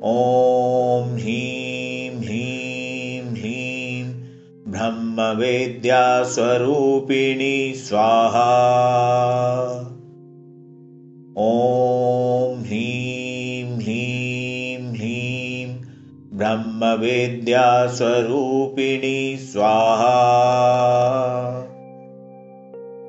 ॐ 0.02 1.14
ह्रीं 1.14 1.45
ब्रह्मवेद्यास्वरूपिणी 5.16 7.74
स्वाहा। 7.74 8.54
ॐ 11.38 12.60
ह्रीं 12.60 13.76
ह्रीं 13.76 14.94
ह्रीं 14.94 15.68
ब्रह्मवेद्यास्वरूपिणी 16.38 19.36
स्वाहा। 19.36 20.18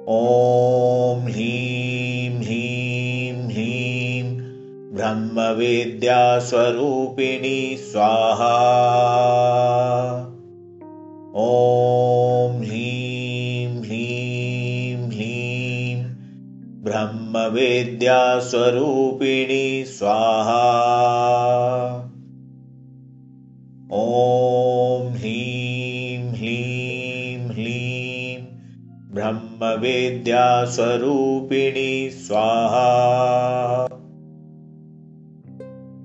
ॐ 0.10 1.28
ह्रीं 1.28 2.38
ह्रीं 2.38 3.50
ह्रीं 3.50 4.24
ब्रह्मवेद्यास्वरूपिणी 4.96 7.78
स्वाहा 7.78 8.56
ब्रह्मवेद्यास्वरूपिणी 17.98 19.86
स्वाहा। 19.86 20.66
ॐ 23.92 25.14
ह्रीं 25.14 26.30
ह्रीं 26.30 27.50
ह्रीं 27.50 28.46
ब्रह्मवेद्यास्वरूपिणी 29.14 32.12
स्वाहा। 32.12 33.88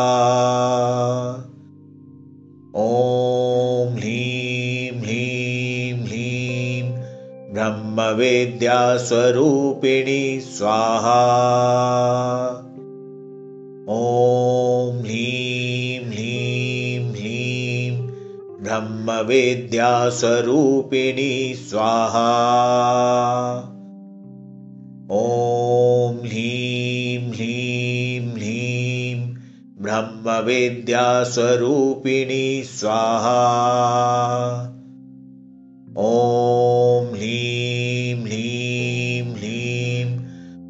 ॐ 2.76 3.94
ह्रीं 3.94 5.00
ह्रीं 5.00 6.04
ह्रीं। 6.04 6.92
ब्रह्मवेद्यास्वरूपिणी 7.54 10.40
स्वाहा 10.40 11.42
ब्रह्मवेद्यास्वरूपिणी 19.02 21.54
स्वाहा। 21.54 22.30
ॐ 25.10 26.20
ह्रीं 26.24 27.32
ह्रीं 27.32 28.32
ह्रीं 28.32 29.34
ब्रह्मवेद्यास्वरूपिणी 29.82 32.64
स्वाहा। 32.64 33.40
ॐ 35.98 37.14
ह्रीं 37.14 38.22
ह्रीं 38.22 39.34
ह्रीं 39.34 40.06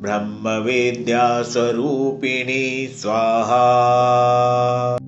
ब्रह्मवेद्यास्वरूपिणी 0.02 2.86
स्वाहा 2.86 5.01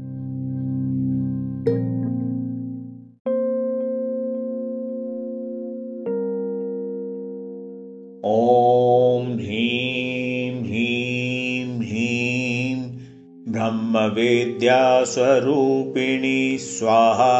ब्रह्मवेद्यास्वरूपिणी 14.54 16.58
स्वाहा। 16.58 17.34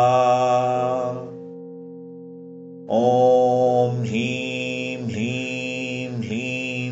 ॐ 2.91 4.01
ह्रीं 4.01 5.05
ह्रीं 5.05 6.17
ह्रीं 6.17 6.91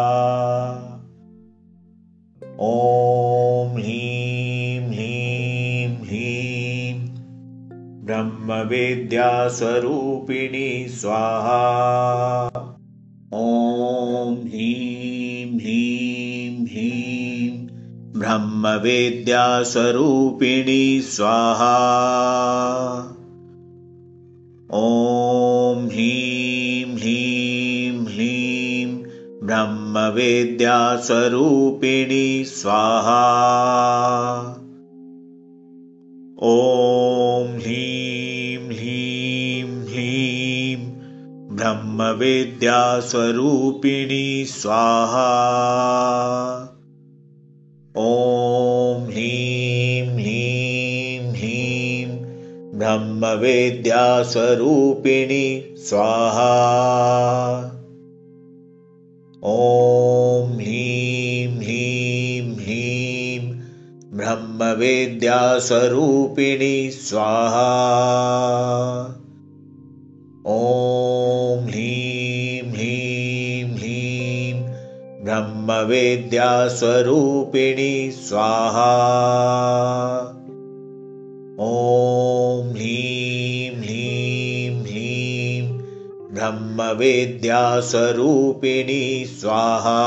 ॐ 2.59 3.24
ब्रह्मवेद्यास्वरूपिणी 8.45 10.89
स्वाहा। 10.89 12.47
ॐ 13.33 14.35
ह्रीं 14.47 15.59
ह्रीं 15.59 16.65
ह्रीं 16.65 17.67
ब्रह्मवेद्यास्वरूपिणी 18.19 21.01
स्वाहा। 21.01 21.77
ॐ 24.73 25.85
ह्रीं 25.85 26.97
ह्रीं 26.97 28.05
ह्रीं 28.05 29.03
ब्रह्मवेद्यास्वरूपिणी 29.47 32.45
स्वाहा। 32.45 33.23
ॐ 36.43 37.59
ह्रीं 37.59 37.84
ब्रह्मवेद्यास्वरूपिणी 41.65 44.45
स्वाहा। 44.45 45.29
ॐ 47.97 49.05
ह्रीं 49.05 50.13
ह्रीं 50.13 51.31
ह्रीं 51.31 52.07
ब्रह्मवेद्यास्वरूपिणी 52.79 55.47
स्वाहा। 55.77 56.55
ॐ 59.43 60.53
ह्रीं 60.53 61.55
ह्रीं 61.55 62.55
ह्रीं 62.55 63.43
ब्रह्मवेद्यास्वरूपिणी 64.17 66.91
स्वाहा। 66.91 67.69
ॐ 70.47 71.44
ब्रह्मवेद्यास्वरूपिणी 75.65 78.11
स्वाहा। 78.11 78.93
ॐ 81.59 82.71
ह्रीं 82.71 83.77
ह्रीं 83.77 84.81
ह्रीं 84.81 85.77
ब्रह्मवेद्यास्वरूपिणी 86.33 89.25
स्वाहा। 89.25 89.99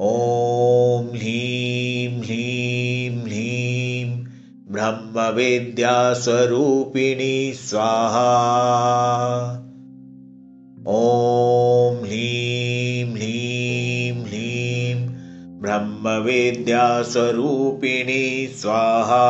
ॐ 0.00 1.10
ह्रीं 1.14 2.22
ह्रीं 2.22 3.22
ह्रीं 3.22 4.24
ब्रह्मवेद्यास्वरूपिणी 4.72 7.52
स्वाहा 7.52 9.53
ब्रह्मवेद्यास्वरूपिणी 16.24 18.46
स्वाहा। 18.46 19.24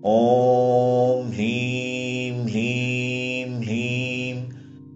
ॐ 0.07 1.31
ह्रीं 1.31 2.45
ह्रीं 2.45 3.63
ह्रीं 3.63 4.51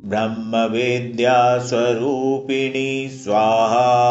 ब्रह्मवेद्यास्वरूपिणी 0.08 3.08
स्वाहा 3.08 4.04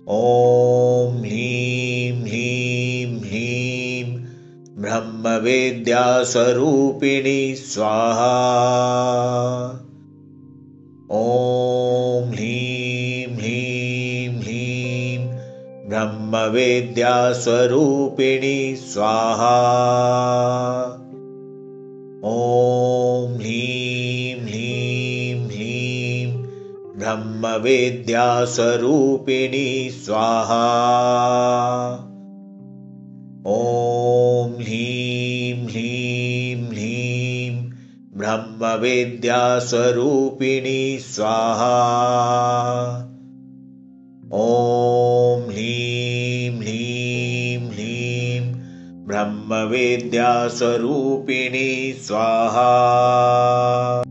ॐ 0.08 1.18
ह्रीं 1.18 2.22
ह्रीं 2.22 3.20
ह्रीं 3.20 4.04
ब्रह्मविद्यास्वरूपिणी 4.82 7.54
स्वाहा 7.54 8.32
ॐ 11.10 12.30
ह्रीं 12.30 13.34
ह्रीं 13.34 14.40
ह्रीं 14.40 15.18
ब्रह्मविद्यास्वरूपिणी 15.88 18.76
स्वाहा। 18.76 19.56
ॐ 22.24 23.34
ह्रीं 23.34 24.40
ह्रीं 24.40 25.46
ह्रीं 25.46 26.32
ब्रह्मविद्यास्वरूपिणी 26.98 29.90
स्वाहा 29.90 31.15
ब्रह्मविद्यास्वरूपिणी 38.56 40.98
स्वाहा। 40.98 41.76
ॐ 44.32 45.50
ह्रीं 45.50 46.60
ह्रीं 46.60 47.68
ह्रीं 47.68 48.54
ब्रह्मविद्यास्वरूपिणी 49.06 51.92
स्वाहा 51.92 54.05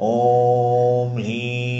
ॐ 0.00 1.18
ह्रीं 1.18 1.73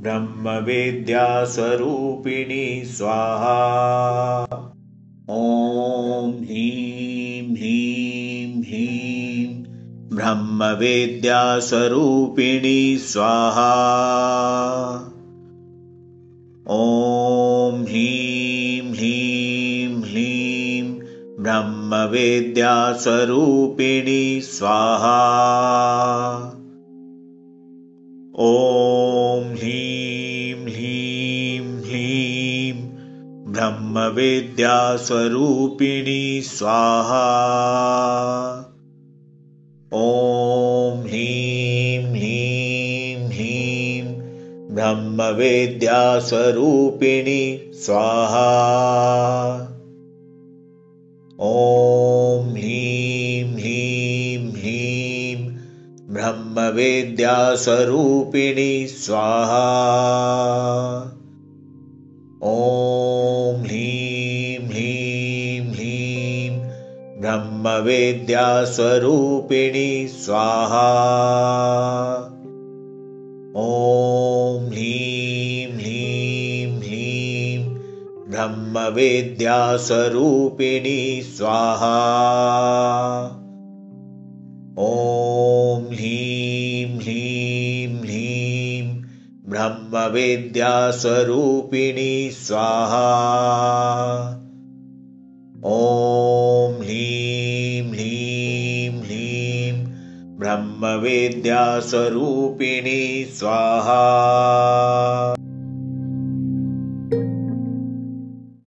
ब्रह्मविद्यास्वरूपिणी 0.00 2.84
स्वाहा। 2.84 3.58
ॐ 5.30 6.30
ह्रीं 6.30 7.56
ह्रीं 7.56 8.62
ह्रीं 8.62 9.64
ब्रह्मविद्यास्वरूपिणी 10.16 12.98
स्वाहा। 12.98 13.72
ॐ 16.70 17.82
ह्रीं 17.82 18.92
ह्रीं 18.92 20.02
ह्रीं 20.02 21.00
ब्रह्मविद्यास्वरूपिणी 21.44 24.40
स्वाहा। 24.40 25.20
ॐ 28.38 29.39
ब्रह्मविद्यास्वरूपिणी 33.90 36.42
स्वाहा। 36.42 37.22
ॐ 39.94 41.06
ह्रीं 41.06 42.08
ह्रीं 42.08 43.28
ह्रीं 43.28 44.04
ब्रह्मवेद्यास्वरूपिणि 44.74 47.70
स्वाहा। 47.74 48.52
ॐ 51.40 52.50
ह्रीं 52.50 53.54
ह्रीं 53.54 54.50
ह्रीं 54.50 55.36
ब्रह्मवेद्यास्वरूपिणि 56.14 58.86
स्वाहा 58.86 59.66
ब्रह्मवेद्यास्वरूपिणि 67.60 70.08
स्वाहा। 70.08 70.88
ॐ 73.56 74.68
ह्रीं 74.68 75.72
ह्रीं 75.72 76.78
ह्रीं 76.78 77.76
ब्रह्मवेद्यास्वरूपिणि 78.30 81.22
स्वाहा। 81.36 81.98
ॐ 84.78 85.84
ह्रीं 85.92 86.98
ह्रीं 86.98 87.98
ह्रीं 87.98 89.02
ब्रह्मवेद्यास्वरूपिणि 89.50 92.30
स्वाहा। 92.32 93.06
ॐ 95.66 96.29
म 100.82 101.00
स्वाहा। 103.34 104.00